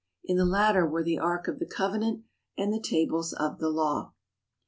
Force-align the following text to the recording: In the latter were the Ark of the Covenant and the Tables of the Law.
In 0.25 0.35
the 0.37 0.45
latter 0.45 0.83
were 0.83 1.03
the 1.03 1.19
Ark 1.19 1.47
of 1.47 1.59
the 1.59 1.65
Covenant 1.67 2.23
and 2.57 2.73
the 2.73 2.81
Tables 2.81 3.33
of 3.33 3.59
the 3.59 3.69
Law. 3.69 4.13